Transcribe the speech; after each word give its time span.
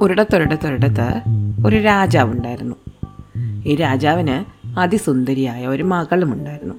ഒരിടത്തൊരിടത്തൊരിടത്ത് 0.00 1.22
ഒരു 1.66 1.76
രാജാവുണ്ടായിരുന്നു. 1.76 2.76
ഈ 3.66 3.76
രാജാവിന് 3.76 4.44
അതിസുന്ദരിയായ 4.78 5.66
ഒരു 5.66 5.82
മകളും 5.82 6.32
ഉണ്ടായിരുന്നു. 6.32 6.74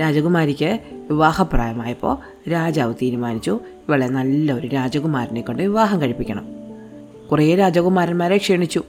രാജകുമാരിക്ക് 0.00 0.78
വിവാഹപ്രായമായപ്പോൾ 1.10 2.16
രാജാവ് 2.50 2.94
തീരുമാനിച്ചു 2.94 3.60
ഇവളെ 3.88 4.06
നല്ലൊരു 4.06 4.66
രാജകുമാരനെ 4.66 5.40
കൊണ്ട് 5.40 5.62
വിവാഹം 5.62 6.00
കഴിപ്പിക്കണം. 6.00 6.44
കുറേ 7.30 7.54
രാജകുമാരന്മാരെ 7.54 8.36
ക്ഷണിച്ചു. 8.36 8.82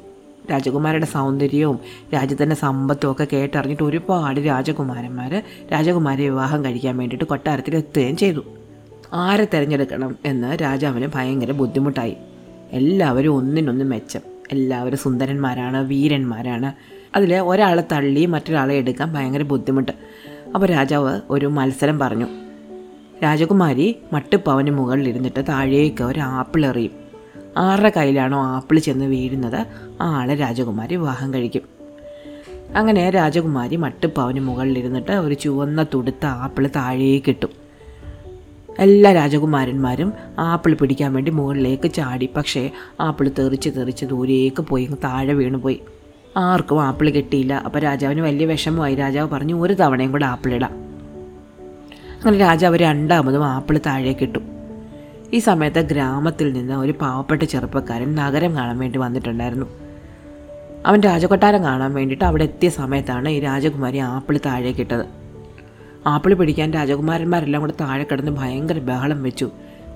രാജകുമാരുടെ 0.52 1.06
സൗന്ദര്യവും 1.06 1.80
രാജ്യത്തിന്റെ 2.14 2.56
സമ്പത്തും 2.56 3.12
ഒക്കെ 3.12 3.28
കേട്ടറിഞ്ഞിട്ട് 3.34 3.84
ഒരുപാട് 3.84 4.40
രാജകുമാരന്മാർ 4.40 5.44
രാജകുമാരെ 5.72 6.24
വിവാഹം 6.24 6.66
കഴിക്കാൻ 6.66 6.98
വേണ്ടിയിട്ട് 6.98 7.26
കൊട്ടാരത്തിൽ 7.26 7.76
എത്തുകയും 7.76 8.18
ചെയ്തു. 8.18 8.44
ആരെ 9.14 9.48
തിരഞ്ഞെടുക്കണം 9.54 10.16
എന്ന് 10.26 10.58
രാജാവിന് 10.62 11.08
ഭയങ്കര 11.16 11.52
ബുദ്ധിമുട്ടായി. 11.52 12.16
എല്ലാവരും 12.72 13.36
ഒന്നിനൊന്ന് 13.36 13.86
മെച്ചം. 13.86 14.22
എല്ലാവരും 14.52 14.98
സുന്ദരന്മാരാണ് 14.98 15.88
വീരന്മാരാണ്. 15.88 16.72
അതിൽ 17.16 17.36
ഒരാളെ 17.36 17.84
തള്ളി 17.92 18.26
മറ്റൊരാളെ 18.26 18.76
എടുക്കാൻ 18.76 19.14
ഭയങ്കര 19.14 19.44
ബുദ്ധിമുട്ട്. 19.44 19.92
അപ്പോൾ 20.56 20.68
രാജാവ് 20.68 21.22
ഒരു 21.30 21.46
മത്സരം 21.46 22.00
പറഞ്ഞു. 22.00 22.28
രാജകുമാരി 23.24 23.96
മട്ടുപ്പവന് 24.14 24.72
മുകളിലിരുന്നിട്ട് 24.72 25.44
താഴേക്ക് 25.50 26.04
ഒരു 26.04 26.20
ആപ്പിൾ 26.20 26.66
എറിയും. 26.66 26.92
ആരുടെ 27.58 27.92
കയ്യിലാണോ 27.98 28.44
ആപ്പിൾ 28.44 28.80
ചെന്ന് 28.80 29.06
വീഴുന്നത് 29.06 29.66
ആ 30.02 30.16
ആളെ 30.16 30.36
രാജകുമാരി 30.36 30.96
വിവാഹം 30.96 31.34
കഴിക്കും. 31.34 31.62
അങ്ങനെ 32.76 33.10
രാജകുമാരി 33.10 33.76
മട്ടുപ്പവന് 33.76 34.40
മുകളിലിരുന്നിട്ട് 34.40 35.12
ഒരു 35.12 35.34
ചുവന്ന 35.34 35.86
തുടുത്ത 35.94 36.26
ആപ്പിൾ 36.26 36.68
താഴേക്ക് 36.68 37.30
ഇട്ടു. 37.30 37.48
എല്ലാ 38.80 39.14
രാജകുമാരന്മാരും 39.14 40.14
ആപ്പിൾ 40.40 40.74
പിടിക്കാൻ 40.74 41.14
വേണ്ടി 41.14 41.32
മുകളിലേക്ക് 41.32 41.92
ചാടി. 41.92 42.30
പക്ഷേ 42.38 42.70
ആപ്പിൾ 43.02 43.32
തെറിച്ച് 43.40 43.70
തെറിച്ച് 43.78 44.06
ദൂരേക്ക് 44.06 44.62
പോയി 44.62 44.86
താഴെ 45.04 45.34
വീണുപോയി 45.34 45.82
ആർക്കും 46.38 46.84
ആപ്പിൾ 46.84 47.10
കിട്ടിയില്ല. 47.10 47.54
അപ്പോൾ 47.54 47.80
രാജാവിന് 47.80 48.22
വലിയ 48.22 48.46
വിഷമമായി. 48.46 48.96
രാജാവ് 48.96 49.30
പറഞ്ഞു 49.30 49.62
ഒരു 49.62 49.74
തവണയും 49.74 50.12
കൂടെ 50.12 50.26
ആപ്പിൾ 50.26 50.54
ഇടാം. 50.54 50.72
അങ്ങനെ 52.14 52.38
രാജാവ് 52.38 52.78
രണ്ടാമതും 52.78 53.46
ആപ്പിൾ 53.46 53.80
താഴേക്ക് 53.86 54.22
ഇട്ടു. 54.22 54.40
ഈ 55.34 55.40
സമയത്ത് 55.40 55.80
ഗ്രാമത്തിൽ 55.80 56.54
നിന്ന് 56.54 56.74
ഒരു 56.74 56.92
പാവപ്പെട്ട 56.92 57.44
ചെറുപ്പക്കാരൻ 57.44 58.16
നഗരം 58.16 58.56
കാണാൻ 58.56 58.78
വേണ്ടി 58.78 59.00
വന്നിട്ടുണ്ടായിരുന്നു. 59.00 59.66
അവൻ 60.86 61.02
രാജകൊട്ടാരം 61.02 61.64
കാണാൻ 61.64 61.94
വേണ്ടിയിട്ട് 61.94 62.24
അവിടെ 62.24 62.44
എത്തിയ 62.44 62.70
സമയത്താണ് 62.70 63.30
ഈ 63.30 63.40
രാജകുമാരി 63.40 63.98
ആപ്പിൾ 63.98 64.40
താഴേക്ക് 64.46 64.80
ഇട്ടത്. 64.80 65.19
ആപ്പിൾ 66.08 66.34
പിടിക്കാൻ 66.34 66.72
രാജകുമാരന്മാരെല്ലാം 66.72 67.62
കൂടെ 67.62 67.74
താഴെ 67.82 68.04
കിടന്ന് 68.04 68.32
ഭയങ്കര 68.32 68.80
ബഹളം 68.80 69.24
വെച്ചു. 69.24 69.52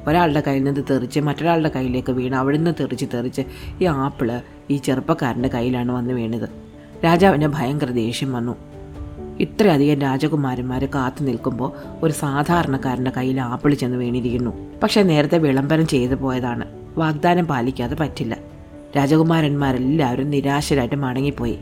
ഒരാളുടെ 0.08 0.44
കയ്യിൽ 0.48 0.64
നിന്ന് 0.64 0.82
തെറിച്ച് 0.90 1.20
മറ്റൊരാളുടെ 1.20 1.70
കയ്യിലേക്ക് 1.70 2.12
വീണ് 2.12 2.36
അവിടെ 2.36 2.58
നിന്ന് 2.58 2.74
തെറിച്ച് 2.80 3.06
തെറിച്ച് 3.14 3.42
ഈ 3.82 3.86
ആപ്പിൾ 3.86 4.42
ഈ 4.70 4.78
ചെറുപ്പക്കാരന്റെ 4.78 5.50
കയ്യിലാണ് 5.50 5.92
വന്ന് 5.92 6.14
വീണത്. 6.14 6.50
രാജാവിന് 7.06 7.48
ഭയങ്കര 7.48 7.86
ദേഷ്യം 7.86 8.34
വന്നു. 8.34 8.56
ഇത്രയധികം 9.40 10.02
രാജകുമാരന്മാർ 10.02 10.86
കാത്തു 10.86 11.24
നിൽക്കുമ്പോൾ 11.24 11.72
ഒരു 12.04 12.14
സാധാരണക്കാരന്റെ 12.14 13.12
കയ്യിൽ 13.18 13.42
ആപ്പിൾ 13.42 13.74
ചെന്ന് 13.74 13.98
വീണിരിക്കുന്നു. 13.98 14.52
പക്ഷേ 14.84 15.04
നേരത്തെ 15.04 15.38
വിളംബരം 15.38 15.88
ചെയ്തു 15.88 16.16
പോയതാണ്. 16.16 16.66
വാഗ്ദാനം 16.98 17.48
പാലിക്കാതെ 17.48 17.96
പറ്റില്ല. 17.96 18.38
രാജകുമാരന്മാരെല്ലാവരും 18.98 20.30
നിരാശരായിട്ട് 20.30 20.96
മടങ്ങിപ്പോയി. 20.96 21.60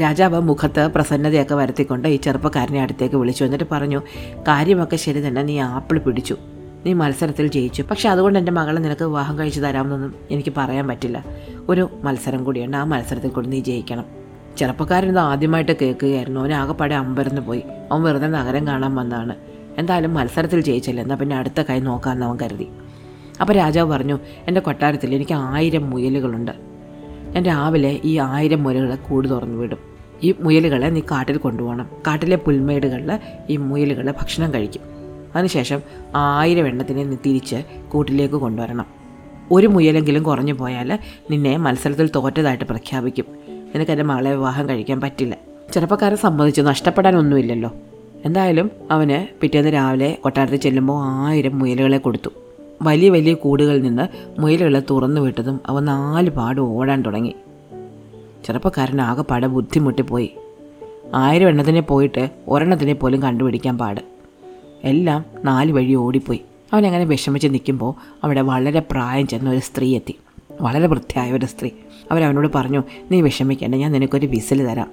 രാജാവ് 0.00 0.40
മുഖത്ത് 0.40 0.90
പ്രസന്നതയൊക്കെ 0.94 1.54
വരുത്തിക്കൊണ്ട് 1.54 2.08
ഈ 2.08 2.16
ചെറുപ്പക്കാരനെ 2.16 2.80
അടുത്തേക്ക് 2.80 3.16
വിളിച്ചു. 3.16 3.44
എന്നിട്ട് 3.44 3.64
പറഞ്ഞു 3.72 4.02
കാര്യമൊക്കെ 4.48 4.96
ശരി 4.96 5.26
തന്നെ. 5.26 5.42
നീ 5.42 5.60
ആപ്പിൾ 5.60 5.98
പിടിച്ചു. 5.98 6.36
നീ 6.86 6.92
മത്സരത്തിൽ 6.92 7.46
ജയിച്ചു. 7.46 7.82
പക്ഷെ 7.82 8.08
അതുകൊണ്ട് 8.08 8.38
എന്റെ 8.38 8.52
മകളെ 8.52 8.80
നിനക്ക് 8.80 9.04
വിവാഹം 9.04 9.38
കഴിച്ചു 9.38 9.60
തരാമെന്നൊന്നും 9.60 10.14
എനിക്ക് 10.30 10.52
പറയാൻ 10.56 10.88
പറ്റില്ല. 10.88 11.24
ഒരു 11.68 11.90
മത്സരം 12.02 12.44
കൂടിയുണ്ട്. 12.44 12.76
ആ 12.76 12.84
മത്സരത്തിൽ 12.84 13.28
കൂടി 13.28 13.48
നീ 13.48 13.60
ജയിക്കണം. 13.60 14.04
ചെറുപ്പക്കാരൻ 14.58 15.08
ഇത് 15.08 15.18
ആദ്യമായിട്ട് 15.18 15.72
കേൾക്കുകയായിരുന്നു. 15.82 16.40
അവൻ 16.40 16.52
ആകെപ്പാടെ 16.52 16.94
അമ്പരന്ന് 16.94 17.40
പോയി. 17.40 17.62
അവൻ 17.92 18.02
വെറുതെ 18.02 18.26
നഗരം 18.26 18.66
കാണാൻ 18.66 18.94
വന്നതാണ്. 18.94 19.36
എന്തായാലും 19.78 20.14
മത്സരത്തിൽ 20.14 20.60
ജയിച്ചില്ല. 20.60 21.00
എന്നാൽ 21.00 21.16
പിന്നെ 21.16 21.36
അടുത്ത 21.36 21.62
കൈ 21.62 21.80
നോക്കാമെന്ന് 21.80 22.26
അവൻ 22.26 22.38
കരുതി. 22.42 22.68
അപ്പോൾ 23.40 23.52
രാജാവ് 23.52 23.90
പറഞ്ഞു 23.90 24.18
എന്റെ 24.48 24.60
കൊട്ടാരത്തിൽ 24.60 25.14
എനിക്ക് 25.14 25.34
ആയിരം 25.34 25.90
മുയലുകളുണ്ട്. 25.90 26.52
ഞാൻ 27.32 27.44
രാവിലെ 27.44 28.00
ഈ 28.04 28.18
ആയിരം 28.18 28.62
മുയലുകളെ 28.62 28.96
കൂട് 28.96 29.30
തുറന്നു 29.30 29.58
വിടും. 29.58 29.93
ഈ 30.22 30.34
മുയലുകളെ 30.40 30.86
നീ 30.86 31.00
കാട്ടിൽ 31.00 31.36
കൊണ്ടുപോകണം. 31.36 31.88
കാട്ടിലെ 32.06 32.36
പുൽമേടുകളിൽ 32.36 33.20
ഈ 33.50 33.56
മുയലുകൾ 33.56 34.10
ഭക്ഷണം 34.10 34.54
കഴിക്കും. 34.54 34.82
അതിനുശേഷം 35.34 35.80
ആയിരം 36.16 36.66
എണ്ണത്തിനെ 36.66 37.04
നീ 37.04 37.16
തിരിച്ച് 37.26 37.62
കൂട്ടിലേക്ക് 37.88 38.34
കൊണ്ടുവരണം. 38.34 38.86
ഒരു 39.52 39.66
മുയലെങ്കിലും 39.66 40.22
കുറഞ്ഞു 40.22 40.52
പോയാൽ 40.52 40.98
നിന്നെ 41.30 41.56
മത്സരത്തിൽ 41.56 42.10
തോറ്റതായിട്ട് 42.16 42.64
പ്രഖ്യാപിക്കും. 42.64 43.24
നിനക്ക് 43.48 43.90
എന്റെ 43.90 44.04
മകളെ 44.04 44.30
വിവാഹം 44.30 44.68
കഴിക്കാൻ 44.68 45.00
പറ്റില്ല. 45.00 45.36
ചെറുപ്പക്കാരൻ 45.72 46.16
സമ്മതിച്ചു. 46.16 46.62
നഷ്ടപ്പെടാനൊന്നുമില്ലല്ലോ 46.62 47.72
എന്തായാലും 48.24 48.70
അവന് 48.90 49.40
പിറ്റേന്ന് 49.40 49.72
രാവിലെ 49.72 50.18
കൊട്ടാരത്തിൽ 50.22 50.56
ചെല്ലുമ്പോൾ 50.56 51.04
ആയിരം 51.04 51.58
മുയലുകളെ 51.58 51.98
കൊടുത്തു. 51.98 52.30
വലിയ 52.82 53.10
വലിയ 53.10 53.34
കൂടുകളിൽ 53.34 53.82
നിന്ന് 53.82 54.08
മുയലുകളെ 54.40 54.82
തുറന്നു 54.90 55.20
വിട്ടതും 55.20 55.60
അവൻ 55.66 55.84
നാല് 55.84 56.30
പാട് 56.30 56.60
ഓടാൻ 56.60 57.02
തുടങ്ങി. 57.02 57.34
ചെറുപ്പക്കാരൻ 58.44 59.00
ആകെപ്പാടെ 59.00 59.46
ബുദ്ധിമുട്ടിപ്പോയി. 59.46 60.34
ആയിരം 61.14 61.48
എണ്ണത്തിനെ 61.48 61.80
പോയിട്ട് 61.80 62.30
ഒരെണ്ണത്തിനെ 62.48 62.92
പോലും 62.92 63.22
കണ്ടുപിടിക്കാൻ 63.22 63.78
പാട്. 63.78 64.00
എല്ലാം 64.84 65.24
നാല് 65.44 65.72
വഴി 65.72 65.94
ഓടിപ്പോയി. 65.94 66.40
അവനങ്ങനെ 66.72 67.04
വിഷമിച്ച് 67.04 67.48
നിൽക്കുമ്പോൾ 67.48 68.18
അവിടെ 68.24 68.40
വളരെ 68.40 68.80
പ്രായം 68.80 69.26
ചെന്ന 69.26 69.50
ഒരു 69.50 69.58
സ്ത്രീ 69.58 69.94
എത്തി. 69.94 70.14
വളരെ 70.60 70.86
വൃത്തിയായ 70.86 71.32
ഒരു 71.32 71.46
സ്ത്രീ. 71.46 71.70
അവരവനോട് 72.10 72.48
പറഞ്ഞു 72.54 72.82
നീ 73.10 73.20
വിഷമിക്കേണ്ട 73.20 73.74
ഞാൻ 73.74 73.92
നിനക്കൊരു 73.92 74.26
വിസിൽ 74.26 74.66
തരാം. 74.66 74.90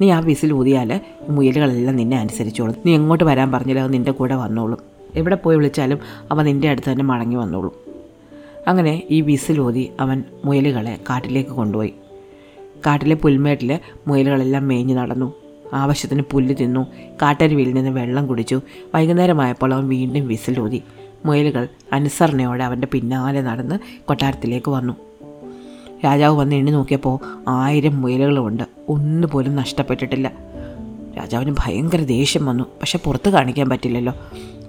നീ 0.00 0.10
ആ 0.10 0.18
വിസിൽ 0.20 0.52
ഊതിയാൽ 0.52 1.00
മുയലുകളെല്ലാം 1.28 1.96
നിന്നെ 1.96 2.18
അനുസരിച്ചോളും. 2.18 2.74
നീ 2.86 2.94
എങ്ങോട്ട് 2.94 3.24
വരാൻ 3.24 3.52
പറഞ്ഞാലും 3.52 3.82
അത് 3.82 3.92
നിന്റെ 3.92 4.10
കൂടെ 4.10 4.34
വന്നോളും. 4.34 4.78
എവിടെ 5.14 5.34
പോയി 5.34 5.56
വിളിച്ചാലും 5.56 5.98
അവൻ 6.32 6.44
നിന്റെ 6.44 6.68
അടുത്ത് 6.68 6.92
തന്നെ 6.92 7.04
മടങ്ങി 7.04 7.36
വന്നോളും. 7.36 7.72
അങ്ങനെ 8.68 9.02
ഈ 9.10 9.20
വിസിൽ 9.20 9.60
ഊതി 9.60 9.90
അവൻ 10.00 10.22
മുയലുകളെ 10.44 10.98
കാട്ടിലേക്ക് 11.10 11.50
കൊണ്ടുപോയി. 11.50 11.94
കാട്ടിലെ 12.86 13.14
പുൽമേട്ടിൽ 13.14 13.80
മുയലുകളെല്ലാം 14.06 14.68
മേഞ്ഞു 14.68 14.94
നടന്നു. 14.94 15.32
ആവശ്യത്തിന് 15.74 16.22
പുല്ല് 16.30 16.54
തിന്നു 16.60 16.86
കാട്ടരുവിയിൽ 17.22 17.72
നിന്ന് 17.72 17.90
വെള്ളം 17.90 18.26
കുടിച്ചു. 18.26 18.60
വൈകുന്നേരമായപ്പോൾ 18.94 19.74
അവൻ 19.74 19.88
വീണ്ടും 19.88 20.28
വിസിലൂതി 20.28 20.82
മുയലുകൾ 21.24 21.68
അനുസരണയോടെ 21.92 22.64
അവന്റെ 22.64 22.88
പിന്നാലെ 22.92 23.40
നടന്ന് 23.40 23.78
കൊട്ടാരത്തിലേക്ക് 24.04 24.70
വന്നു. 24.70 24.92
രാജാവ് 26.04 26.38
വന്ന് 26.38 26.56
എണ്ണി 26.56 26.70
നോക്കിയപ്പോൾ 26.70 27.18
ആയിരം 27.48 28.02
മുയലുകളുമുണ്ട്. 28.02 28.62
ഒന്നുപോലും 28.88 29.56
നഷ്ടപ്പെട്ടിട്ടില്ല. 29.56 30.32
രാജാവിന് 31.18 31.54
ഭയങ്കര 31.58 32.00
ദേഷ്യം 32.00 32.46
വന്നു. 32.46 32.64
പക്ഷെ 32.64 32.98
പുറത്ത് 32.98 33.30
കാണിക്കാൻ 33.30 33.68
പറ്റില്ലല്ലോ. 33.68 34.14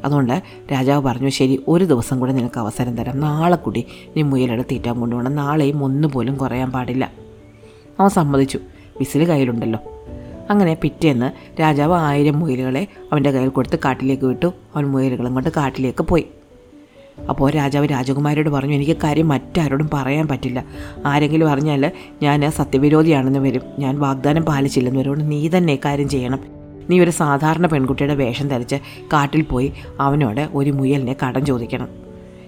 അതുകൊണ്ട് 0.06 0.44
രാജാവ് 0.72 1.04
പറഞ്ഞു 1.04 1.30
ശരി 1.30 1.64
ഒരു 1.68 1.86
ദിവസം 1.86 2.20
കൂടെ 2.20 2.32
നിനക്ക് 2.32 2.60
അവസരം 2.60 2.98
തരാം. 2.98 3.20
നാളെ 3.20 3.56
കൂടി 3.56 3.86
നീ 4.16 4.22
മുയലെടുത്തീറ്റാൻ 4.22 4.72
തീറ്റാൻ 4.72 5.00
കൊണ്ടുപോകണം. 5.00 5.36
നാളെയും 5.36 5.84
ഒന്നുപോലും 5.84 6.36
കുറയാൻ 6.36 6.72
പാടില്ല. 6.72 7.23
അവൻ 8.00 8.10
സമ്മതിച്ചു. 8.10 8.60
വിസിൽ 9.00 9.26
കയ്യിലുണ്ടല്ലോ. 9.26 9.80
അങ്ങനെ 10.50 10.78
പിറ്റേന്ന് 10.82 11.32
രാജാവ് 11.62 11.94
ആയിരം 11.94 12.40
മുയലുകളെ 12.40 12.88
അവന്റെ 13.12 13.32
കയ്യിൽ 13.32 13.50
കൊടുത്ത് 13.50 13.80
കാട്ടിലേക്ക് 13.86 14.24
വിട്ടു. 14.24 14.46
അവൻ 14.46 14.86
മുയലുകളും 14.86 15.34
കൊണ്ട് 15.34 15.50
കാട്ടിലേക്ക് 15.50 16.04
പോയി. 16.04 16.28
അപ്പോൾ 17.30 17.52
രാജാവ് 17.52 17.88
രാജകുമാരിയോട് 17.92 18.50
പറഞ്ഞു 18.50 18.76
എനിക്ക് 18.76 18.98
കാര്യം 19.04 19.28
മറ്റാരോടും 19.28 19.90
പറയാൻ 19.94 20.28
പറ്റില്ല. 20.28 20.66
ആരെങ്കിലും 21.06 21.50
അറിഞ്ഞാൽ 21.50 21.92
ഞാൻ 22.22 22.52
സത്യവിരോധിയാണെന്ന് 22.52 23.40
വരും. 23.40 23.62
ഞാൻ 23.80 24.00
വാഗ്ദാനം 24.00 24.44
പാലിച്ചില്ലെന്ന് 24.44 25.00
വരുമ്പോൾ 25.00 25.20
നീ 25.20 25.50
തന്നെ 25.58 25.80
കാര്യം 25.86 26.10
ചെയ്യണം. 26.10 26.40
നീ 26.90 27.00
ഒരു 27.00 27.12
സാധാരണ 27.12 27.66
പെൺകുട്ടിയുടെ 27.66 28.16
വേഷം 28.16 28.48
ധരിച്ച് 28.48 28.76
കാട്ടിൽ 29.14 29.42
പോയി 29.42 29.74
അവനോട് 30.00 30.50
ഒരു 30.54 30.72
മുയലിനെ 30.72 31.16
കടം 31.26 31.46
ചോദിക്കണം. 31.46 31.88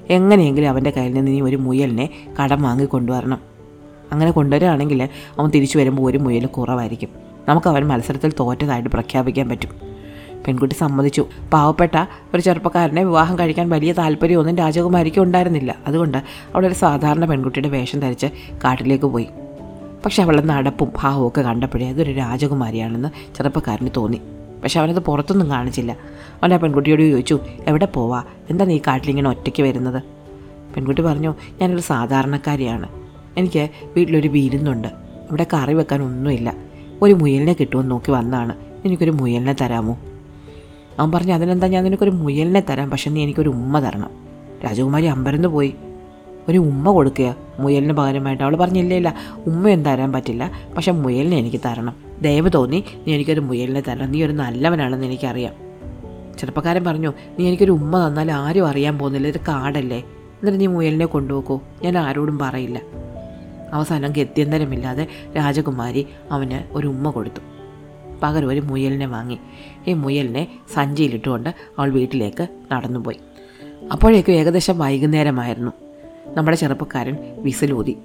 എങ്ങനെയെങ്കിലും 0.10 0.70
അവന്റെ 0.70 0.90
കയ്യിൽ 0.90 1.14
നിന്ന് 1.14 1.32
നീ 1.32 1.42
ഒരു 1.42 1.56
മുയലിനെ 1.56 2.10
കടം 2.44 2.62
വാങ്ങി 2.62 2.86
കൊണ്ടുവരണം. 2.86 3.55
അങ്ങനെ 4.16 4.32
കൊണ്ടുവരികയാണെങ്കിൽ 4.32 5.10
അവൻ 5.40 5.50
തിരിച്ചു 5.50 5.78
വരുമ്പോൾ 5.78 6.12
ഒരു 6.12 6.18
മുയൽ 6.18 6.46
കുറവായിരിക്കും. 6.46 7.10
നമുക്ക് 7.50 7.68
അവൻ 7.68 7.88
മത്സരത്തിൽ 7.88 8.34
തോറ്റതായിട്ട് 8.40 8.90
പ്രഖ്യാപിക്കാൻ 8.90 9.50
പറ്റും. 9.50 9.70
പെൺകുട്ടി 10.48 10.76
സമ്മതിച്ചു. 10.76 11.26
പാവപ്പെട്ട 11.54 12.06
ഒരു 12.34 12.42
ചെറുപ്പക്കാരനെ 12.42 13.04
വിവാഹം 13.04 13.40
കഴിക്കാൻ 13.40 13.70
വലിയ 13.70 13.92
താല്പര്യമൊന്നും 13.92 14.56
രാജകുമാരിക്ക് 14.56 15.20
ഉണ്ടായിരുന്നില്ല. 15.20 15.76
അതുകൊണ്ട് 15.88 16.18
അവളൊരു 16.18 16.68
ഒരു 16.68 16.80
സാധാരണ 16.80 17.26
പെൺകുട്ടിയുടെ 17.26 17.70
വേഷം 17.70 18.00
ധരിച്ച് 18.00 18.28
കാട്ടിലേക്ക് 18.64 19.06
പോയി. 19.06 19.28
പക്ഷെ 20.06 20.24
അവളുടെ 20.24 20.44
നടപ്പും 20.44 20.92
ഭാവവും 21.02 21.28
ഒക്കെ 21.28 21.42
കണ്ടപ്പോഴേ 21.42 21.90
അതൊരു 21.90 22.12
രാജകുമാരിയാണെന്ന് 22.12 23.36
ചെറുപ്പക്കാരന് 23.36 23.90
തോന്നി. 23.98 24.22
പക്ഷെ 24.64 24.80
അവനത് 24.80 25.00
പുറത്തൊന്നും 25.00 25.50
കാണിച്ചില്ല. 25.50 25.98
അവൻ 26.44 26.54
ആ 26.54 26.58
പെൺകുട്ടിയോട് 26.58 27.12
ചോദിച്ചു 27.12 27.40
എവിടെ 27.68 27.86
പോവാ? 27.86 28.24
എന്താ 28.50 28.66
നീ 28.66 28.78
കാട്ടിലിങ്ങനെ 28.78 29.30
ഒറ്റയ്ക്ക് 29.30 29.64
വരുന്നത്? 29.64 30.04
പെൺകുട്ടി 30.76 31.02
പറഞ്ഞു 31.02 31.36
ഞാനൊരു 31.62 31.82
സാധാരണക്കാരിയാണ്. 31.82 33.05
എനിക്ക് 33.38 33.70
വീട്ടിലൊരു 33.84 34.28
വിരുന്നുണ്ട് 34.28 34.88
ഇവിടെ 35.30 35.48
കറി 35.54 35.74
വെക്കാൻ 35.74 36.04
ഒന്നുമില്ല. 36.04 36.56
ഒരു 37.02 37.14
മുയലിനെ 37.14 37.54
കിട്ടുമെന്ന് 37.54 37.92
നോക്കി 37.92 38.12
വന്നാണ്. 38.12 38.56
എനിക്കൊരു 38.86 39.12
മുയലിനെ 39.12 39.56
തരാമോ? 39.62 39.98
അവൻ 41.00 41.12
പറഞ്ഞു 41.12 41.34
അതിനെന്താ? 41.34 41.68
ഞാൻ 41.68 41.84
നിനക്കൊരു 41.84 42.10
മുയലിനെ 42.10 42.64
തരാം. 42.70 42.90
പക്ഷെ 42.90 43.10
നീ 43.10 43.24
എനിക്കൊരു 43.24 43.50
ഉമ്മ 43.50 43.80
തരണം. 43.80 44.10
രാജകുമാരി 44.66 45.06
അമ്പരന്ന് 45.06 45.48
പോയി. 45.48 45.76
ഒരു 46.50 46.58
ഉമ്മ 46.58 46.90
കൊടുക്കുക? 46.90 47.36
മുയലിന് 47.60 47.94
പകരമായിട്ട്. 47.94 48.44
അവൾ 48.44 48.56
പറഞ്ഞില്ല 48.56 48.94
ഇല്ല 48.94 49.16
ഉമ്മയും 49.48 49.84
തരാൻ 49.84 50.12
പറ്റില്ല. 50.12 50.52
പക്ഷെ 50.78 50.92
മുയലിനെ 50.92 51.38
എനിക്ക് 51.38 51.58
തരണം. 51.66 51.96
ദയവ് 52.22 52.50
തോന്നി 52.54 52.84
നീ 53.08 53.14
എനിക്കൊരു 53.14 53.40
മുയലിനെ 53.40 53.82
തരണം. 53.82 54.12
നീ 54.12 54.26
ഒരു 54.26 54.32
നല്ലവനാണെന്ന് 54.32 55.06
എനിക്കറിയാം. 55.06 55.54
ചെറുപ്പക്കാരൻ 56.40 56.84
പറഞ്ഞു 56.84 57.14
നീ 57.40 57.48
എനിക്കൊരു 57.48 57.72
ഉമ്മ 57.72 58.08
തന്നാൽ 58.08 58.32
ആരും 58.32 58.68
അറിയാൻ 58.68 58.98
പോകുന്നില്ല. 58.98 59.28
ഇത് 59.28 59.40
കാടല്ലേ. 59.40 59.98
എന്നിട്ട് 59.98 60.60
നീ 60.60 60.68
മുയലിനെ 60.68 61.06
കൊണ്ടുപോക്കോ? 61.06 61.62
ഞാൻ 61.84 61.98
ആരോടും 61.98 62.40
പറയില്ല. 62.40 62.82
അവസാനം 63.74 64.12
ഗത്യന്തരമില്ലാതെ 64.12 65.08
രാജകുമാരി 65.38 66.08
അവന് 66.32 66.74
ഒരു 66.74 66.88
ഉമ്മ 66.88 67.10
കൊടുത്തു. 67.10 67.40
പകരം 68.24 68.48
ഒരു 68.48 68.60
മുയലിനെ 68.60 69.06
വാങ്ങി. 69.06 69.40
ഈ 69.88 69.94
മുയലിനെ 69.94 70.48
സഞ്ചിയിലിട്ടുകൊണ്ട് 70.74 71.50
അവൾ 71.50 71.90
വീട്ടിലേക്ക് 71.90 72.48
നടന്നുപോയി. 72.72 73.20
അപ്പോഴേക്കും 73.92 74.34
ഏകദേശം 74.34 74.80
വൈകുന്നേരമായിരുന്നു. 74.80 75.72
നമ്മുടെ 76.34 76.58
ചെറുപ്പക്കാരൻ 76.58 77.18
വിസിലൂതി. 77.38 77.98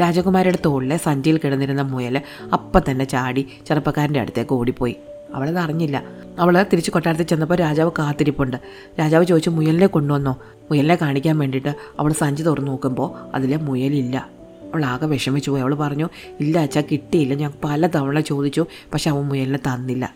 രാജകുമാരിയുടെ 0.00 0.58
തോളിലെ 0.64 0.96
സഞ്ചിയിൽ 0.96 1.40
കിടന്നിരുന്ന 1.44 1.82
മുയൽ 1.82 2.22
അപ്പം 2.52 2.80
തന്നെ 2.90 3.04
ചാടി 3.04 3.46
ചെറുപ്പക്കാരന്റെ 3.66 4.20
അടുത്തേക്ക് 4.20 4.54
ഓടിപ്പോയി. 4.54 4.96
അവളത് 5.34 5.58
അറിഞ്ഞില്ല. 5.58 6.02
അവൾ 6.38 6.62
തിരിച്ച് 6.62 6.90
കൊട്ടാരത്തിൽ 6.90 7.22
ചെന്നപ്പോൾ 7.22 7.54
രാജാവ് 7.54 7.90
കാത്തിരിപ്പുണ്ട്. 7.98 8.56
രാജാവ് 9.00 9.24
ചോദിച്ചു 9.24 9.50
മുയലിനെ 9.50 9.86
കൊണ്ടുവന്നോ? 9.86 10.38
മുയലിനെ 10.70 10.94
കാണിക്കാൻ 10.94 11.38
വേണ്ടിയിട്ട് 11.38 11.74
അവൾ 12.00 12.12
സഞ്ചി 12.12 12.42
തുറന്നു 12.42 12.70
നോക്കുമ്പോൾ 12.70 13.36
അതിലെ 13.36 13.56
മുയലില്ല. 13.56 14.41
അവൾ 14.72 14.84
ആകെ 14.84 15.06
വിഷമിച്ചു 15.06 15.50
പോയി. 15.50 15.62
അവൾ 15.62 15.74
പറഞ്ഞു 15.74 16.08
ഇല്ല 16.40 16.58
അച്ഛാ 16.58 16.80
കിട്ടിയില്ല. 16.80 17.34
ഞാൻ 17.34 17.52
പല 17.64 17.86
തവണ 17.86 18.20
ചോദിച്ചു 18.20 18.66
പക്ഷെ 18.94 19.10
അവൻ 19.10 19.22
മുയലിനെ 19.22 19.58
തന്നില്ല. 19.58 20.14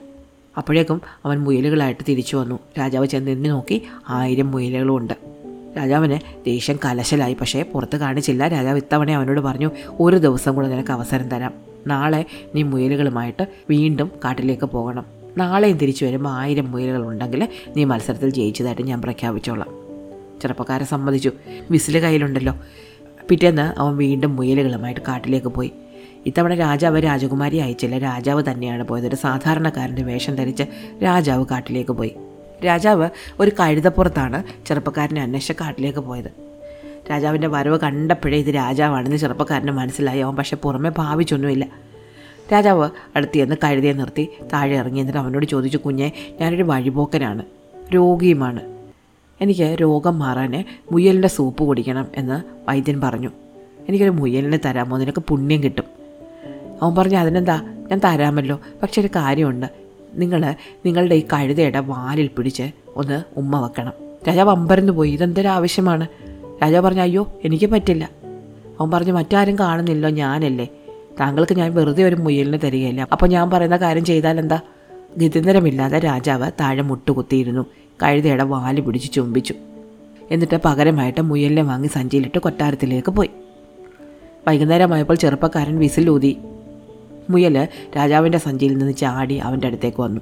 അപ്പോഴേക്കും 0.57 1.03
അവൻ 1.25 1.39
മുയലുകളായിട്ട് 1.39 2.05
തിരിച്ചു 2.09 2.37
വന്നു. 2.37 2.59
രാജാവ് 2.79 3.07
ചെന്ന് 3.07 3.31
എണ്ണി 3.31 3.49
നോക്കി 3.49 3.83
ആയിരം 4.09 4.51
മുയലുകളും 4.51 4.97
ഉണ്ട് 4.97 5.37
രാജാവിന് 5.77 6.45
ദേഷ്യം 6.47 6.79
കലശലായി 6.85 7.35
പക്ഷേ 7.35 7.63
പുറത്ത് 7.63 7.97
കാണിച്ചില്ല. 7.97 8.49
രാജാവ് 8.49 8.77
ഇത്തവണ 8.77 9.11
അവനോട് 9.11 9.41
പറഞ്ഞു 9.41 9.71
ഒരു 10.01 10.17
ദിവസം 10.17 10.55
കൂടെ 10.55 10.69
നിനക്ക് 10.69 10.91
അവസരം 10.91 11.29
തരാം. 11.29 11.55
നാളെ 11.87 12.25
നീ 12.55 12.63
മുയലുകളുമായിട്ട് 12.63 13.47
വീണ്ടും 13.71 14.11
കാട്ടിലേക്ക് 14.25 14.65
പോകണം. 14.65 15.07
നാളെയും 15.39 15.79
തിരിച്ചു 15.79 16.05
വരുമ്പോൾ 16.05 16.31
ആയിരം 16.31 16.71
മുയലുകളുണ്ടെങ്കിൽ 16.71 17.49
നീ 17.77 17.85
മത്സരത്തിൽ 17.85 18.31
ജയിച്ചതായിട്ട് 18.31 18.83
ഞാൻ 18.83 19.03
പ്രഖ്യാപിച്ചോളാം. 19.03 19.69
ചെറുപ്പക്കാരെ 20.43 20.85
സമ്മതിച്ചു. 20.85 21.33
വിസിൽ 21.71 21.99
കയ്യിലുണ്ടല്ലോ. 21.99 22.55
പിറ്റേന്ന് 23.29 23.81
അവൻ 23.81 23.97
വീണ്ടും 23.97 24.37
മുയലുകളുമായിട്ട് 24.37 25.01
കാട്ടിലേക്ക് 25.09 25.47
പോയി. 25.47 25.73
ഇത്തവണ 26.27 26.55
രാജാവ് 26.55 27.05
രാജകുമാരി 27.05 27.57
അയച്ചില്ല. 27.57 27.99
രാജാവ് 27.99 28.43
തന്നെയാണ് 28.51 28.83
പോയത്. 28.83 29.07
ഒരു 29.07 29.17
സാധാരണക്കാരന്റെ 29.17 30.03
വേഷം 30.03 30.35
ധരിച്ച് 30.35 30.63
രാജാവ് 31.03 31.47
കാട്ടിലേക്ക് 31.51 31.91
പോയി. 31.91 32.17
രാജാവ് 32.67 33.09
ഒരു 33.41 33.53
കഴുതപ്പുറത്താണ് 33.61 34.43
ചെറുപ്പക്കാരനെ 34.67 35.23
അന്വേഷിച്ച് 35.23 35.53
കാട്ടിലേക്ക് 35.61 35.99
പോയത്. 35.99 36.47
രാജാവിന്റെ 37.11 37.49
വരവ് 37.49 37.81
കണ്ടപ്പോഴേ 37.81 38.39
ഇത് 38.39 38.55
രാജാവാണെന്ന് 38.55 39.17
ചെറുപ്പക്കാരന് 39.17 39.71
മനസ്സിലായി. 39.71 40.21
അവൻ 40.21 40.37
പക്ഷെ 40.37 40.57
പുറമെ 40.57 40.91
ഭാവിച്ചൊന്നുമില്ല. 40.99 41.67
രാജാവ് 42.53 42.91
അടുത്ത് 43.17 43.33
ചെന്ന് 43.33 43.57
കഴുതിയെ 43.65 43.93
നിർത്തി 43.93 44.29
താഴെ 44.53 44.77
ഇറങ്ങി. 44.77 45.01
എന്നിട്ട് 45.01 45.19
അവനോട് 45.19 45.47
ചോദിച്ചു 45.47 45.79
കുഞ്ഞെ 45.79 46.13
ഞാനൊരു 46.41 46.63
വഴിപോക്കനാണ്. 46.63 47.43
രോഗിയുമാണ്. 47.95 48.76
എനിക്ക് 49.41 49.77
രോഗം 49.81 50.19
മാറാൻ 50.19 50.65
മുയലിന്റെ 50.93 51.29
സൂപ്പ് 51.29 51.65
കുടിക്കണം 51.65 52.07
എന്ന് 52.17 52.43
വൈദ്യൻ 52.69 53.01
പറഞ്ഞു. 53.01 53.31
എനിക്കൊരു 53.89 54.11
മുയലിനെ 54.11 54.61
തരാമോ? 54.65 54.99
നിനക്ക് 54.99 55.23
പുണ്യം 55.29 55.63
കിട്ടും. 55.63 55.85
അവൻ 56.83 56.95
പറഞ്ഞു 56.95 57.17
അതിനെന്താ? 57.17 57.61
ഞാൻ 57.91 58.01
തരാമല്ലോ. 58.05 58.61
പക്ഷെ 58.83 59.01
ഒരു 59.01 59.09
കാര്യമുണ്ട്. 59.17 59.67
നിങ്ങൾ 60.15 60.55
നിങ്ങളുടെ 60.87 61.15
ഈ 61.15 61.23
കഴുതയുടെ 61.33 61.81
വാലിൽ 61.81 62.27
പിടിച്ച് 62.27 62.71
ഒന്ന് 62.97 63.23
ഉമ്മ 63.37 63.61
വെക്കണം. 63.61 63.93
രാജാവ് 64.29 64.51
അമ്പരന്ന് 64.51 64.93
പോയി. 64.93 65.11
ഇതെന്തൊരു 65.11 65.49
ആവശ്യമാണ്? 65.49 66.07
രാജാവ് 66.63 66.85
പറഞ്ഞു 66.85 67.03
അയ്യോ 67.03 67.33
എനിക്ക് 67.45 67.67
പറ്റില്ല. 67.67 68.11
അവൻ 68.81 68.91
പറഞ്ഞു 68.91 69.13
മറ്റാരും 69.13 69.59
കാണുന്നില്ലോ 69.59 70.11
ഞാനല്ലേ. 70.11 70.69
താങ്കൾക്ക് 71.21 71.57
ഞാൻ 71.57 71.75
വെറുതെ 71.75 72.05
ഒരു 72.05 72.15
മുയലിന് 72.15 72.59
തരികയില്ല. 72.65 73.09
അപ്പോൾ 73.13 73.27
ഞാൻ 73.27 73.51
പറയുന്ന 73.51 73.77
കാര്യം 73.77 74.05
ചെയ്താൽ 74.05 74.39
എന്താ? 74.39 74.61
ഗതിന്തരമില്ലാതെ 75.19 75.99
രാജാവ് 75.99 76.51
താഴെ 76.61 76.83
മുട്ടുകുത്തിയിരുന്നു. 76.83 77.67
കഴുതയുടെ 78.03 78.45
വാൽ 78.45 78.81
പിടിച്ച് 78.81 79.13
ചുംബിച്ചു. 79.13 79.55
എന്നിട്ട് 80.31 80.57
പകരമായിട്ട് 80.65 81.21
മുയലിനെ 81.21 81.63
വാങ്ങി 81.63 81.89
സഞ്ചിയിലിട്ട് 81.89 82.39
കൊട്ടാരത്തിലേക്ക് 82.39 83.13
പോയി. 83.13 83.31
വൈകുന്നേരമായപ്പോൾ 84.49 85.15
ചെറുപ്പക്കാരൻ 85.15 85.79
വിസിലൂതി 85.79 86.37
മുയൽ 87.31 87.69
രാജാവിന്റെ 87.97 88.39
സഞ്ചിയിൽ 88.39 88.79
നിന്ന് 88.79 88.95
ചാടി 88.95 89.35
അവന്റെ 89.35 89.67
അടുത്തേക്ക് 89.67 90.01
വന്നു. 90.01 90.21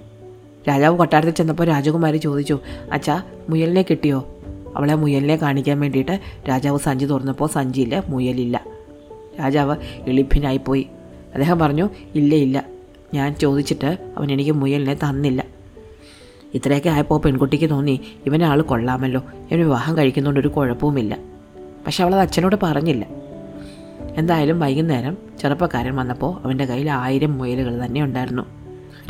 രാജാവ് 0.68 0.98
കൊട്ടാരത്തിൽ 0.98 1.32
ചെന്നപ്പോൾ 1.32 1.64
രാജകുമാരി 1.64 2.16
ചോദിച്ചു 2.16 2.58
അച്ഛാ 2.92 3.22
മുയലിനെ 3.48 3.82
കിട്ടിയോ? 3.82 4.28
അവളെ 4.76 4.94
മുയലിനെ 4.94 5.36
കാണിക്കാൻ 5.36 5.80
വേണ്ടിയിട്ട് 5.80 6.20
രാജാവ് 6.48 6.78
സഞ്ചി 6.78 7.04
തുറന്നപ്പോൾ 7.04 7.48
സഞ്ചിയിൽ 7.48 8.02
മുയലില്ല. 8.08 8.64
രാജാവ് 9.40 9.76
എളിപ്പിനായിപ്പോയി 10.06 10.86
അദ്ദേഹം 11.34 11.58
പറഞ്ഞു 11.58 11.90
ഇല്ല 12.14 12.34
ഇല്ല. 12.34 12.64
ഞാൻ 13.14 13.34
ചോദിച്ചിട്ട് 13.34 13.98
അവൻ 14.16 14.32
എനിക്ക് 14.32 14.50
മുയലിനെ 14.50 14.94
തന്നില്ല. 14.94 15.53
ഇത്രയൊക്കെ 16.54 16.88
ആയപ്പോൾ 16.88 17.20
പെൺകുട്ടിക്ക് 17.20 17.70
തോന്നി 17.70 18.00
ഇവനെ 18.26 18.46
ആൾ 18.46 18.62
കൊള്ളാമല്ലോ. 18.62 19.22
ഇവൻ 19.50 19.58
വിവാഹം 19.58 19.96
കഴിക്കുന്നതുകൊണ്ട് 19.96 20.40
ഒരു 20.40 20.48
കുഴപ്പവുമില്ല. 20.48 21.18
പക്ഷെ 21.86 22.02
അവളത് 22.02 22.20
അച്ഛനോട് 22.20 22.56
പറഞ്ഞില്ല. 22.62 23.06
എന്തായാലും 24.16 24.60
വൈകുന്നേരം 24.60 25.16
ചെറുപ്പക്കാരൻ 25.40 25.96
വന്നപ്പോൾ 25.96 26.40
അവന്റെ 26.44 26.64
കയ്യിൽ 26.64 26.90
ആയിരം 26.90 27.38
മുയലുകൾ 27.38 27.84
തന്നെ 27.84 28.02
ഉണ്ടായിരുന്നു. 28.02 28.42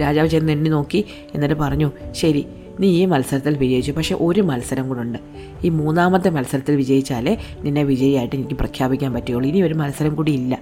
രാജാവ് 0.00 0.28
ചെന്ന് 0.28 0.52
എണ്ണി 0.52 0.70
നോക്കി 0.70 1.04
എന്നിട്ട് 1.34 1.54
പറഞ്ഞു 1.54 1.90
ശരി 2.12 2.46
നീ 2.80 2.88
ഈ 2.88 3.04
മത്സരത്തിൽ 3.04 3.56
വിജയിച്ചു. 3.56 3.92
പക്ഷേ 3.92 4.16
ഒരു 4.20 4.40
മത്സരം 4.40 4.88
കൂടെ 4.88 5.00
ഉണ്ട്. 5.00 5.18
ഈ 5.64 5.68
മൂന്നാമത്തെ 5.68 6.30
മത്സരത്തിൽ 6.30 6.76
വിജയിച്ചാലേ 6.76 7.38
നിന്നെ 7.62 7.82
വിജയിയായിട്ട് 7.82 8.36
എനിക്ക് 8.36 8.54
പ്രഖ്യാപിക്കാൻ 8.54 9.12
പറ്റുകയുള്ളൂ. 9.12 9.50
ഇനി 9.50 9.62
ഒരു 9.62 9.74
മത്സരം 9.74 10.14
കൂടി 10.14 10.32
ഇല്ല. 10.32 10.60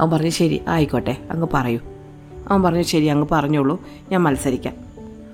അവൻ 0.00 0.10
പറഞ്ഞു 0.10 0.30
ശരി 0.30 0.60
ആയിക്കോട്ടെ 0.68 1.16
അങ്ങ് 1.30 1.48
പറയൂ. 1.54 1.78
അവൻ 2.48 2.62
പറഞ്ഞു 2.62 2.82
ശരി 2.82 3.04
അങ്ങ് 3.04 3.28
പറഞ്ഞോളൂ. 3.30 3.80
ഞാൻ 4.10 4.22
മത്സരിക്കാം. 4.22 4.91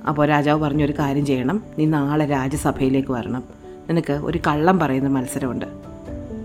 അപ്പോൾ 0.09 0.27
രാജാവ് 0.27 0.63
പറഞ്ഞു 0.63 0.85
ഒരു 0.85 0.93
കാര്യം 0.93 1.27
ചെയ്യണം. 1.27 1.63
നീ 1.79 1.87
നാളെ 1.87 2.27
രാജ്യസഭയിലേക്ക് 2.27 3.13
വരണം. 3.13 3.43
നിനക്ക് 3.91 4.13
ഒരു 4.13 4.39
കള്ളം 4.47 4.79
പറയുന്ന 4.79 5.09
മത്സരമുണ്ട്. 5.09 5.67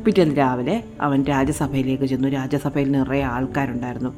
പിറ്റേന്ന് 0.06 0.38
രാവിലെ 0.38 0.84
അവൻ 1.02 1.24
രാജ്യസഭയിലേക്ക് 1.24 2.04
ചെന്നു. 2.04 2.28
രാജ്യസഭയിൽ 2.28 2.92
നിറയെ 2.92 3.22
ആൾക്കാരുണ്ടായിരുന്നു. 3.22 4.10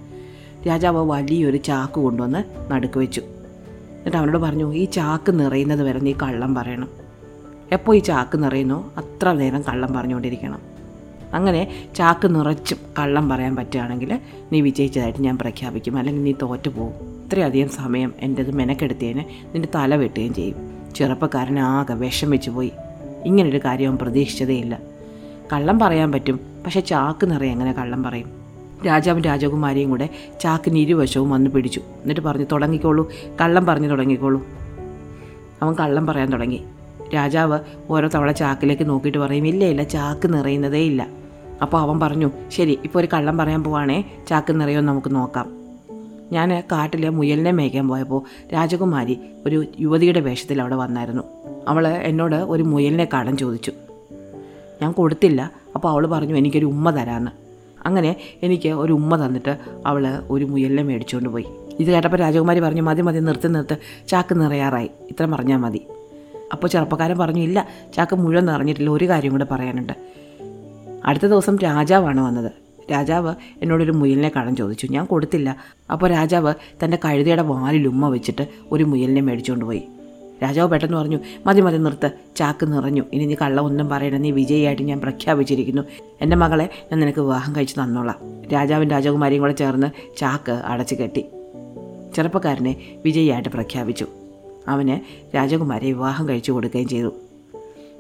രാജാവ് 0.67 1.11
വലിയൊരു 1.11 1.57
ചാക്ക് 1.57 1.93
കൊണ്ടുവന്ന് 1.93 2.71
നടുക്ക് 2.71 2.97
വെച്ചു. 2.97 3.21
എന്നിട്ട് 3.21 4.17
അവനോട് 4.17 4.37
പറഞ്ഞു 4.37 4.73
ഈ 4.73 4.85
ചാക്ക് 4.85 5.39
നിറയുന്നത് 5.39 5.83
വരെ 5.83 5.99
നീ 5.99 6.11
കള്ളം 6.11 6.55
പറയണം. 6.55 6.87
എപ്പോൾ 7.71 7.95
ഈ 7.95 7.99
ചാക്ക് 7.99 8.43
നിറയുന്നോ 8.43 8.93
അത്ര 8.97 9.31
നേരം 9.31 9.61
കള്ളം 9.61 9.93
പറഞ്ഞുകൊണ്ടിരിക്കണം. 9.93 10.59
അങ്ങനെ 11.33 11.87
ചാക്ക് 11.95 12.35
നിറച്ചും 12.35 12.77
കള്ളം 12.99 13.29
പറയാൻ 13.29 13.55
പറ്റുകയാണെങ്കിൽ 13.55 14.19
നീ 14.51 14.61
വിജയിച്ചതായിട്ട് 14.61 15.19
ഞാൻ 15.19 15.37
പ്രഖ്യാപിക്കും. 15.37 15.97
അല്ലെങ്കിൽ 15.97 16.23
നീ 16.23 16.33
തോറ്റു 16.41 16.69
പോകും. 16.69 17.14
ഇത്രയധികം 17.35 17.69
സമയം 17.69 18.13
എന്റെ 18.19 18.41
എന്റെത് 18.41 18.57
മെനക്കെടുത്തിയതിന് 18.57 19.23
നിന്റെ 19.53 19.67
തല 19.75 19.95
വെട്ടുകയും 19.95 20.33
ചെയ്യും. 20.33 20.55
ചെറുപ്പക്കാരൻ 20.95 21.59
ആകെ 21.59 21.93
വെച്ച് 21.93 22.49
പോയി. 22.49 22.71
ഇങ്ങനൊരു 23.25 23.57
കാര്യം 23.65 23.87
അവൻ 23.87 23.97
പ്രതീക്ഷിച്ചതേയില്ല 23.97 24.79
കള്ളം 25.53 25.79
പറയാൻ 25.79 26.11
പറ്റും 26.11 26.39
പക്ഷെ 26.65 26.79
ചാക്ക് 26.79 27.31
നിറയെ 27.31 27.51
എങ്ങനെ 27.51 27.73
കള്ളം 27.73 28.03
പറയും. 28.03 28.31
രാജാവും 28.85 29.21
രാജകുമാരിയും 29.21 29.89
കൂടെ 29.89 30.09
ചാക്കിന് 30.41 30.77
ഇരുവശവും 30.77 31.29
വന്ന് 31.29 31.49
പിടിച്ചു. 31.49 31.79
എന്നിട്ട് 31.79 32.21
പറഞ്ഞു 32.21 32.45
തുടങ്ങിക്കോളൂ 32.51 33.11
കള്ളം 33.41 33.65
പറഞ്ഞു 33.65 33.87
തുടങ്ങിക്കോളൂ. 33.87 34.47
അവൻ 35.61 35.73
കള്ളം 35.73 36.07
പറയാൻ 36.07 36.29
തുടങ്ങി. 36.29 36.63
രാജാവ് 37.13 37.59
ഓരോ 37.89 38.07
തവണ 38.07 38.31
ചാക്കിലേക്ക് 38.31 38.89
നോക്കിയിട്ട് 38.89 39.17
പറയും 39.17 39.47
ഇല്ല 39.47 39.65
ഇല്ല 39.65 39.83
ചാക്ക് 39.83 40.33
നിറയുന്നതേ 40.33 40.79
ഇല്ല. 40.79 41.07
അപ്പോൾ 41.61 41.81
അവൻ 41.81 41.99
പറഞ്ഞു 41.99 42.31
ശരി 42.49 42.79
ഇപ്പോൾ 42.83 42.99
ഒരു 42.99 43.07
കള്ളം 43.13 43.37
പറയാൻ 43.37 43.63
പോവാണേ 43.63 44.05
ചാക്ക് 44.27 44.61
നിറയുമെന്ന് 44.61 44.91
നമുക്ക് 44.91 45.15
നോക്കാം. 45.15 45.64
ഞാൻ 46.31 46.63
കാട്ടിലെ 46.71 47.09
മുയലിനെ 47.09 47.51
മേയ്ക്കാൻ 47.51 47.87
പോയപ്പോൾ 47.87 48.23
രാജകുമാരി 48.53 49.19
ഒരു 49.45 49.65
യുവതിയുടെ 49.79 50.19
വേഷത്തിൽ 50.19 50.61
അവിടെ 50.61 50.75
വന്നായിരുന്നു. 50.75 51.23
അവൾ 51.67 51.87
എന്നോട് 51.87 52.35
ഒരു 52.35 52.63
മുയലിനെ 52.63 53.07
കടം 53.13 53.37
ചോദിച്ചു. 53.37 53.71
ഞാൻ 54.81 54.91
കൊടുത്തില്ല 54.91 55.51
അപ്പോൾ 55.75 55.89
അവൾ 55.89 56.07
പറഞ്ഞു 56.07 56.37
എനിക്കൊരു 56.37 56.65
ഉമ്മ 56.65 56.89
തരാമെന്ന് 56.89 57.31
അങ്ങനെ 57.87 58.15
എനിക്ക് 58.43 58.69
ഒരു 58.69 58.93
ഉമ്മ 58.93 59.25
തന്നിട്ട് 59.25 59.57
അവൾ 59.85 60.21
ഒരു 60.29 60.45
മുയലിനെ 60.45 60.83
മേടിച്ചുകൊണ്ട് 60.83 61.29
പോയി. 61.29 61.45
ഇത് 61.79 61.87
കേട്ടപ്പോൾ 61.87 62.17
രാജകുമാരി 62.17 62.59
പറഞ്ഞു 62.59 62.81
മതി 62.81 63.01
മതി 63.01 63.19
നിർത്തി 63.19 63.47
നിർത്ത്. 63.47 64.07
ചാക്ക് 64.07 64.41
നിറയാറായി. 64.41 64.85
ഇത്ര 64.85 65.25
പറഞ്ഞാൽ 65.25 65.57
മതി. 65.57 65.87
അപ്പോൾ 66.51 66.67
ചെറുപ്പക്കാരൻ 66.67 67.17
പറഞ്ഞു 67.17 67.41
ഇല്ല 67.41 67.67
ചാക്ക് 67.95 68.15
മുഴുവൻ 68.15 68.45
നിറഞ്ഞിട്ടില്ല 68.45 68.89
ഒരു 68.89 69.09
കാര്യം 69.09 69.31
കൂടെ 69.31 69.45
പറയാനുണ്ട്. 69.51 69.93
അടുത്ത 71.05 71.23
ദിവസം 71.23 71.59
രാജാവാണ് 71.59 72.21
വന്നത്. 72.21 72.64
രാജാവ് 72.91 73.35
എന്നോടൊരു 73.61 73.91
മുയലിനെ 73.91 74.31
കാണാൻ 74.35 74.55
ചോദിച്ചു. 74.55 74.87
ഞാൻ 74.91 75.05
കൊടുത്തില്ല. 75.05 75.57
അപ്പോൾ 75.91 76.09
രാജാവ് 76.09 76.53
തന്റെ 76.83 76.97
കഴുതയുടെ 77.05 77.41
വാലിൽ 77.41 77.87
ഉമ്മ 77.87 78.09
വെച്ചിട്ട് 78.09 78.47
ഒരു 78.71 78.83
മുയലിനെ 78.83 79.21
മേടിച്ചുകൊണ്ട് 79.21 79.65
പോയി. 79.65 79.83
രാജാവ് 80.43 80.69
പെട്ടെന്ന് 80.69 80.97
പറഞ്ഞു 80.97 81.19
മതി 81.45 81.61
മതി 81.61 81.77
നിർത്ത്. 81.77 82.11
ചാക്ക് 82.35 82.73
നിറഞ്ഞു. 82.73 83.03
ഇനി 83.13 83.25
നീ 83.25 83.35
കള്ള 83.41 83.61
ഒന്നും 83.61 83.89
പറയണം 83.89 84.21
നീ 84.21 84.31
വിജയിയായിട്ട് 84.31 84.83
ഞാൻ 84.83 84.99
പ്രഖ്യാപിച്ചിരിക്കുന്നു. 84.99 85.81
എന്റെ 86.21 86.35
മകളെ 86.35 86.69
ഞാൻ 86.83 86.99
നിനക്ക് 86.99 87.19
വിവാഹം 87.19 87.55
കഴിച്ച് 87.55 87.75
തന്നോളാം. 87.75 88.15
രാജാവും 88.53 88.89
രാജകുമാരിയും 88.89 89.41
കൂടെ 89.41 89.53
ചേർന്ന് 89.53 90.17
ചാക്ക് 90.17 90.51
അടച്ചു 90.51 90.95
കെട്ടി. 90.95 91.25
ചെറുപ്പക്കാരനെ 92.15 92.75
വിജയിയായിട്ട് 93.05 93.49
പ്രഖ്യാപിച്ചു. 93.49 94.07
അവന് 94.67 94.99
രാജകുമാരിയെ 95.35 95.91
വിവാഹം 95.91 96.29
കഴിച്ചു 96.29 96.51
കൊടുക്കുകയും 96.51 96.87
ചെയ്തു. 96.87 97.13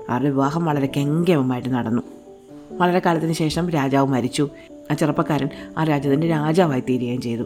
അവരുടെ 0.09 0.29
വിവാഹം 0.29 0.65
വളരെ 0.65 0.89
കെങ്കേമമായിട്ട് 0.97 1.69
നടന്നു. 1.69 2.01
വളരെ 2.71 3.01
കാലത്തിന് 3.05 3.33
ശേഷം 3.33 3.69
രാജാവ് 3.69 4.07
മരിച്ചു. 4.07 4.49
ആ 4.91 4.93
ചെറുപ്പക്കാരൻ 4.93 5.49
ആ 5.77 5.83
രാജ്യത്തിന്റെ 5.83 6.27
രാജാവായി 6.27 6.81
തീരുകയും 6.81 7.21
ചെയ്തു. 7.21 7.43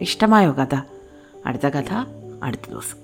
ഇഷ്ടമായോ 0.00 0.52
കഥ? 0.52 0.74
അടുത്ത 1.46 1.66
കഥ 1.66 1.94
അടുത്ത 2.42 2.70
ദിവസം. 2.70 3.01